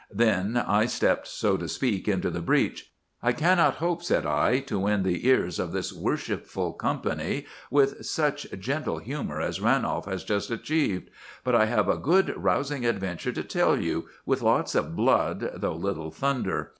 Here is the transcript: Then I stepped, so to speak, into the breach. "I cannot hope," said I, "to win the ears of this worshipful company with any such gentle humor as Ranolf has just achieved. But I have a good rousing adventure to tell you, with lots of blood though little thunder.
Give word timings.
Then 0.11 0.57
I 0.57 0.87
stepped, 0.87 1.27
so 1.27 1.57
to 1.57 1.67
speak, 1.67 2.07
into 2.07 2.31
the 2.31 2.41
breach. 2.41 2.91
"I 3.21 3.33
cannot 3.33 3.75
hope," 3.75 4.01
said 4.01 4.25
I, 4.25 4.57
"to 4.61 4.79
win 4.79 5.03
the 5.03 5.27
ears 5.27 5.59
of 5.59 5.73
this 5.73 5.93
worshipful 5.93 6.73
company 6.73 7.45
with 7.69 7.93
any 7.93 8.03
such 8.05 8.47
gentle 8.57 8.97
humor 8.97 9.39
as 9.39 9.59
Ranolf 9.61 10.05
has 10.05 10.23
just 10.23 10.49
achieved. 10.49 11.11
But 11.43 11.53
I 11.53 11.65
have 11.67 11.87
a 11.87 11.97
good 11.97 12.33
rousing 12.35 12.83
adventure 12.83 13.31
to 13.31 13.43
tell 13.43 13.79
you, 13.79 14.07
with 14.25 14.41
lots 14.41 14.73
of 14.73 14.95
blood 14.95 15.51
though 15.57 15.75
little 15.75 16.09
thunder. 16.09 16.69